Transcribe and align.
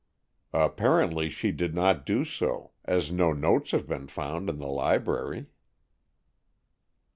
"Apparently 0.55 1.29
she 1.29 1.51
did 1.51 1.75
not 1.75 2.07
do 2.07 2.23
so, 2.25 2.71
as 2.85 3.11
no 3.11 3.31
notes 3.33 3.69
have 3.69 3.87
been 3.87 4.07
found 4.07 4.49
in 4.49 4.57
the 4.57 4.65
library." 4.65 5.45